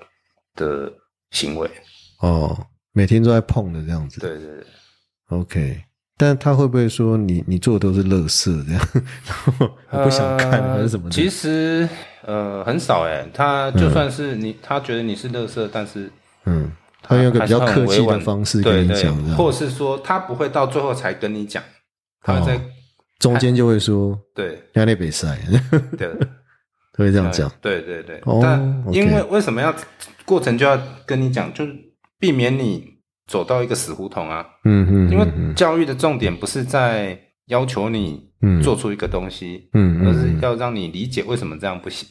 [0.55, 0.89] 的
[1.32, 1.69] 行为。
[2.21, 2.57] 哦，
[3.00, 4.20] 每天都在碰的这样子。
[4.20, 4.66] 对对对
[5.30, 5.82] ，OK，
[6.18, 8.88] 但他会不会说你你做的都是垃圾这样？
[9.91, 11.88] 我不想看还是什么其实
[12.26, 16.12] 呃很少哎，他就算是你，他觉得你是垃圾，但是
[16.43, 16.70] 嗯，
[17.02, 21.64] 他用一个比较客气的方式跟你讲，对对，或者是说他不会到最后才跟你讲，
[22.22, 22.62] 他在、哦
[23.20, 25.38] 中间就会说对压力比赛，
[25.97, 26.10] 对。
[26.93, 27.50] 他 会这样讲。
[27.62, 29.74] 对对对，哦但因为为什么要
[30.26, 31.76] 过程就要跟你讲，就是
[32.20, 32.84] 避免你
[33.28, 34.45] 走到一个死胡同啊。
[34.65, 38.61] 嗯嗯，因为嗯教育的重点不是在要求你嗯。
[38.61, 42.07] 做出一个东西，嗯嗯而是要让你理解为什么这样不行。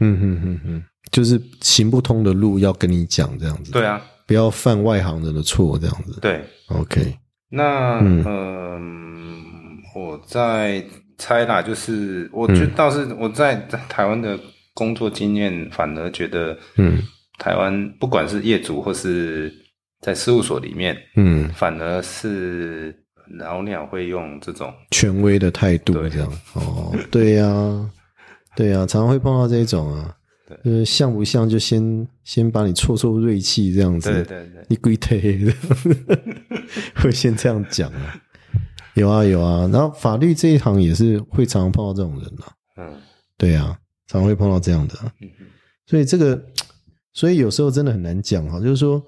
[0.00, 0.82] 嗯嗯嗯嗯，
[1.12, 6.18] 就是行不通的路要跟你讲这样子，对啊，不要犯外行人的错这样子。
[6.20, 6.42] 对。
[6.68, 7.14] OK，
[7.50, 8.24] 那嗯。
[8.26, 9.44] 嗯、
[9.94, 10.82] 我在
[11.18, 13.56] 猜啦，就是我觉得倒是我在
[13.88, 14.38] 台湾的
[14.72, 17.02] 工作经验，反而觉得，嗯
[17.40, 19.50] 台湾不管是业主或是
[20.00, 22.94] 在事务所里面，嗯，反而是
[23.38, 26.10] 老鸟会用这种，权威的态度对。
[26.10, 26.32] 这样。
[26.52, 27.90] 哦，对呀、
[28.54, 30.14] 对呀、常常会碰到这种啊，
[30.62, 35.52] 就是像不像就先先把你挫挫锐气这样子，对对对，你鬼忒的，
[37.00, 38.20] 会先这样讲啊。
[38.94, 42.52] 有啊有啊，然后法律这一行也是会常常碰到这种人啊。
[42.76, 43.00] 嗯。
[43.38, 43.78] 对啊，
[44.08, 44.94] 常会碰到这样的
[45.86, 46.40] 所以这个，
[47.20, 48.58] 所以有时候真的很难讲哈。
[48.58, 49.04] 就是说，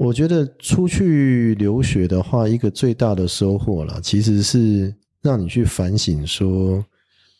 [0.00, 4.92] 我觉得出去留学的话，一个最大的收获啦，其实是
[5.22, 6.84] 让你去反省说，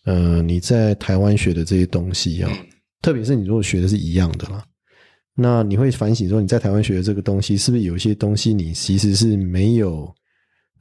[0.05, 2.67] 呃，你在台湾学的这些东西啊，嗯
[3.03, 4.65] 特别是你如果学的是一样的啦，
[5.35, 10.15] 那你会反省说，你在台湾学的这个东西，是不是有一些东西你其实是没有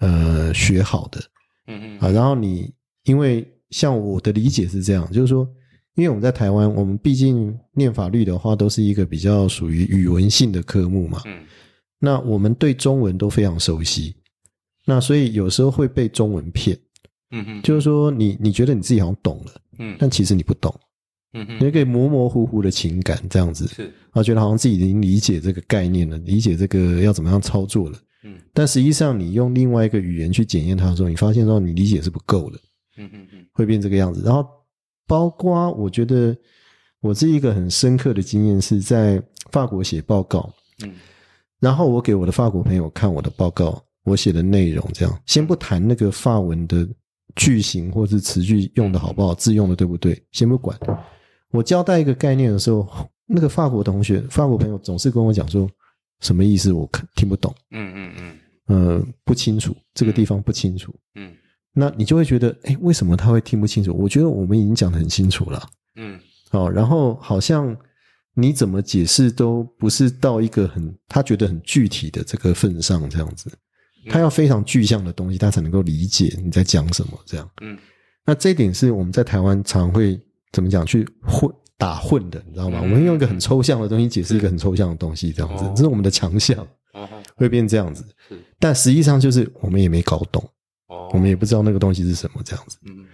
[0.01, 1.19] 呃学好的？
[1.65, 2.71] 嗯嗯啊，然后你
[3.05, 5.47] 因为像我的理解是这样，就是说，
[5.95, 11.43] 因为我们在台湾，我们毕竟念法律的话，都是一个比较属于语文性的科目嘛，嗯
[11.99, 14.13] 那我们对中文都非常熟悉，
[14.85, 16.77] 那所以有时候会被中文骗，
[17.31, 20.73] 嗯嗯，就是说你你觉得你自己好像懂了，嗯但其实你不懂，
[21.33, 27.97] 嗯嗯有一个模模糊糊的情感这样子，是啊，觉得好像自己已经理解这个概念了，理解这个要怎么样操作了。
[28.23, 32.59] 嗯但实际上，你用另外一个语言去检验它的时候，你发现说你理解是不够的。
[32.97, 34.21] 嗯嗯嗯会变这个样子。
[34.23, 34.47] 然后，
[35.07, 36.35] 包括我觉得
[37.01, 40.51] 我这一个很深刻的经验是在法国写报告，
[40.83, 40.93] 嗯。
[41.59, 45.21] 然后我给我的法国朋友看我的报告，我写的内容，这样。
[45.25, 46.87] 先不谈那个法文的
[47.35, 50.77] 句型或是词句用的好不好，字用的对不对，先不管。
[51.51, 55.67] 我交代一个概念的时候，那个法国同学、法国朋友总是跟我讲说，
[56.19, 56.73] 什么意思？
[56.73, 58.37] 我看听不懂，嗯嗯嗯。
[58.67, 60.93] 呃，不清楚，这个地方不清楚。
[61.15, 61.33] 嗯
[61.77, 63.93] 那你就会觉得，哎，为什么他会听不清楚？
[63.93, 65.61] 我觉得我们已经讲的很清楚了。
[65.97, 66.17] 嗯
[66.51, 67.75] 哦，然后好像
[68.33, 73.51] 你怎么解释都不是到一个很他觉得很具体的这个份上，这样子，
[74.09, 77.19] 他要非常具象的东西，他才能够理解你在讲什么。
[77.25, 77.77] 这样，嗯
[78.25, 80.19] 那这一点是我们在台湾常会
[80.51, 82.79] 怎么讲去混打混的，你知道吗？
[82.81, 86.57] 嗯我们用一个很抽象的东西解释一个很抽象的东西，这样子哦，这是我们的强项，
[86.93, 88.05] 哦会变这样子。
[88.29, 90.43] 是但实际上就是我们也没搞懂，
[90.95, 92.77] 哦我们也不知道那个东西是什么，这样子。
[92.85, 93.05] 嗯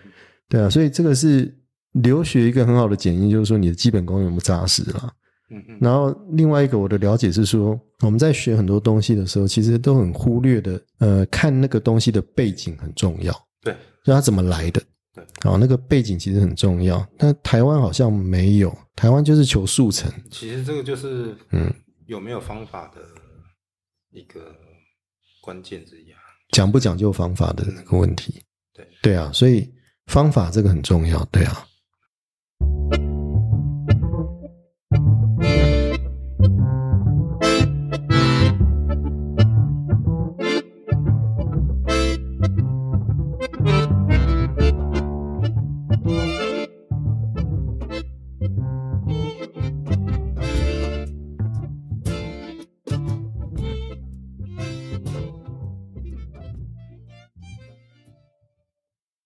[0.47, 1.53] 对啊，所以这个是
[1.93, 5.13] 留学一个很好的检验，就是说你的基本功有没有扎实啦。
[5.49, 13.73] 嗯嗯然后另外一个我的了解是说，我们在学很多东西的时候，其实都很忽略的，呃，看那个东西的背景很重要，对
[14.03, 14.81] 就它怎么来的。
[15.13, 20.09] 对，好，那个背景其实很重要，但台湾好像没有，台湾就是求速成。
[20.29, 21.69] 其实这个就是嗯
[22.07, 23.01] 有没有方法的
[24.11, 24.55] 一个
[25.41, 26.10] 关键之一啊。
[26.51, 28.41] 讲不讲究方法的那个问题，
[28.73, 29.71] 对对啊，所以
[30.07, 31.65] 方法这个很重要，对啊。